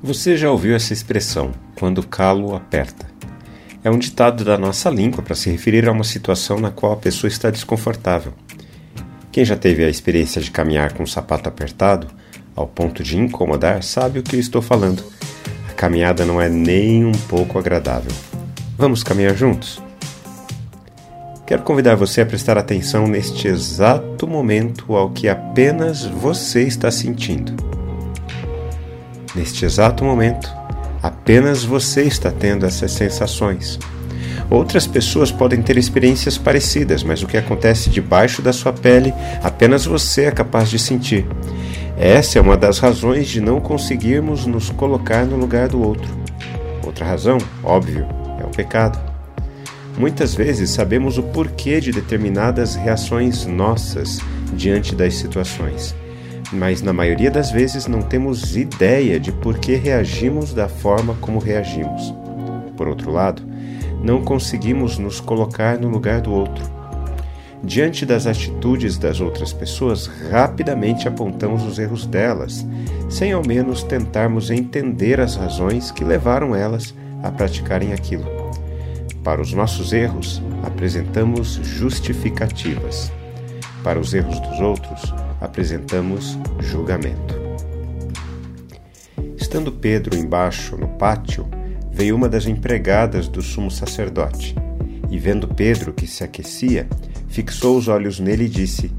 [0.00, 3.04] Você já ouviu essa expressão, quando o calo aperta?
[3.82, 6.96] É um ditado da nossa língua para se referir a uma situação na qual a
[6.96, 8.32] pessoa está desconfortável.
[9.32, 12.06] Quem já teve a experiência de caminhar com o sapato apertado,
[12.54, 15.02] ao ponto de incomodar, sabe o que eu estou falando.
[15.68, 18.12] A caminhada não é nem um pouco agradável.
[18.76, 19.82] Vamos caminhar juntos?
[21.44, 27.67] Quero convidar você a prestar atenção neste exato momento ao que apenas você está sentindo.
[29.34, 30.50] Neste exato momento,
[31.02, 33.78] apenas você está tendo essas sensações.
[34.50, 39.84] Outras pessoas podem ter experiências parecidas, mas o que acontece debaixo da sua pele, apenas
[39.84, 41.26] você é capaz de sentir.
[41.98, 46.08] Essa é uma das razões de não conseguirmos nos colocar no lugar do outro.
[46.84, 48.06] Outra razão, óbvio,
[48.40, 48.98] é o pecado.
[49.98, 54.20] Muitas vezes sabemos o porquê de determinadas reações nossas
[54.54, 55.94] diante das situações
[56.52, 61.38] mas na maioria das vezes não temos ideia de por que reagimos da forma como
[61.38, 62.14] reagimos.
[62.76, 63.42] Por outro lado,
[64.02, 66.64] não conseguimos nos colocar no lugar do outro.
[67.62, 72.64] Diante das atitudes das outras pessoas, rapidamente apontamos os erros delas,
[73.08, 78.26] sem ao menos tentarmos entender as razões que levaram elas a praticarem aquilo.
[79.24, 83.12] Para os nossos erros, apresentamos justificativas.
[83.82, 87.38] Para os erros dos outros, apresentamos julgamento.
[89.36, 91.48] Estando Pedro embaixo no pátio,
[91.90, 94.54] veio uma das empregadas do sumo sacerdote,
[95.10, 96.88] e vendo Pedro que se aquecia,
[97.28, 98.90] fixou os olhos nele e disse: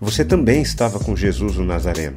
[0.00, 2.16] Você também estava com Jesus o Nazareno.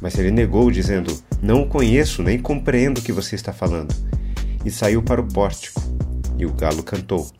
[0.00, 3.94] Mas ele negou, dizendo: Não o conheço, nem compreendo o que você está falando.
[4.64, 5.80] E saiu para o pórtico,
[6.36, 7.30] e o galo cantou.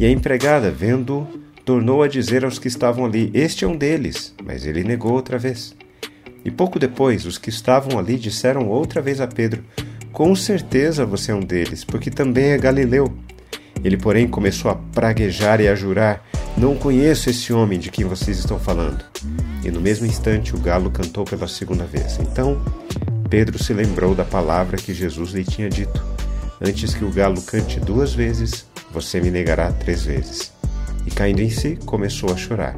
[0.00, 4.34] E a empregada, vendo tornou a dizer aos que estavam ali: Este é um deles.
[4.44, 5.74] Mas ele negou outra vez.
[6.44, 9.64] E pouco depois, os que estavam ali disseram outra vez a Pedro:
[10.12, 13.12] Com certeza você é um deles, porque também é galileu.
[13.82, 16.24] Ele, porém, começou a praguejar e a jurar:
[16.56, 19.02] Não conheço esse homem de quem vocês estão falando.
[19.64, 22.18] E no mesmo instante o galo cantou pela segunda vez.
[22.20, 22.62] Então
[23.30, 26.04] Pedro se lembrou da palavra que Jesus lhe tinha dito:
[26.60, 30.53] Antes que o galo cante duas vezes, você me negará três vezes
[31.06, 32.76] e, caindo em si, começou a chorar.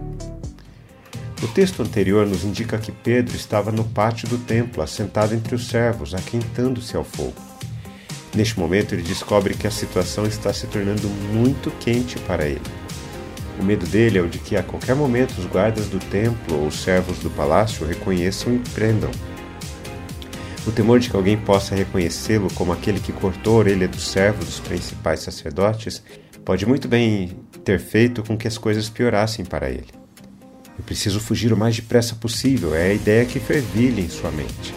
[1.42, 5.68] O texto anterior nos indica que Pedro estava no pátio do templo, assentado entre os
[5.68, 7.34] servos, aquentando-se ao fogo.
[8.34, 12.60] Neste momento, ele descobre que a situação está se tornando muito quente para ele.
[13.58, 16.66] O medo dele é o de que a qualquer momento os guardas do templo ou
[16.66, 19.10] os servos do palácio o reconheçam e prendam.
[20.66, 24.46] O temor de que alguém possa reconhecê-lo como aquele que cortou a orelha dos servos
[24.46, 26.02] dos principais sacerdotes
[26.46, 29.88] pode muito bem ter feito com que as coisas piorassem para ele.
[30.78, 34.72] Eu preciso fugir o mais depressa possível, é a ideia que fervilha em sua mente.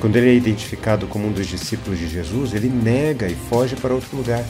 [0.00, 3.92] Quando ele é identificado como um dos discípulos de Jesus, ele nega e foge para
[3.92, 4.44] outro lugar.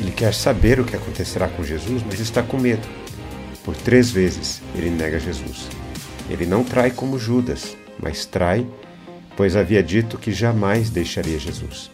[0.00, 2.88] Ele quer saber o que acontecerá com Jesus, mas está com medo.
[3.62, 5.68] Por três vezes ele nega Jesus.
[6.30, 8.66] Ele não trai como Judas, mas trai,
[9.36, 11.90] pois havia dito que jamais deixaria Jesus.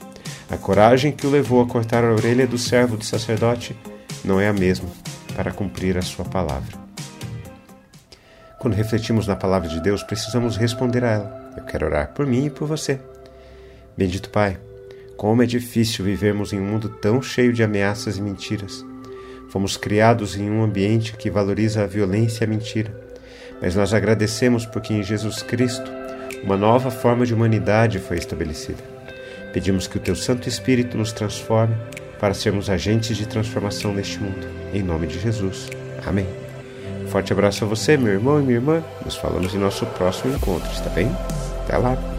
[0.51, 3.77] A coragem que o levou a cortar a orelha do servo de sacerdote
[4.25, 4.89] não é a mesma
[5.37, 6.77] para cumprir a sua palavra.
[8.59, 11.53] Quando refletimos na palavra de Deus, precisamos responder a ela.
[11.57, 12.99] Eu quero orar por mim e por você.
[13.97, 14.59] Bendito Pai,
[15.17, 18.85] como é difícil vivermos em um mundo tão cheio de ameaças e mentiras.
[19.51, 22.93] Fomos criados em um ambiente que valoriza a violência e a mentira.
[23.63, 25.91] Mas nós agradecemos porque em Jesus Cristo
[26.43, 29.00] uma nova forma de humanidade foi estabelecida.
[29.53, 31.77] Pedimos que o Teu Santo Espírito nos transforme
[32.19, 34.47] para sermos agentes de transformação neste mundo.
[34.73, 35.69] Em nome de Jesus.
[36.07, 36.27] Amém.
[37.09, 38.85] Forte abraço a você, meu irmão e minha irmã.
[39.05, 41.11] Nos falamos em nosso próximo encontro, está bem?
[41.65, 42.10] Até lá.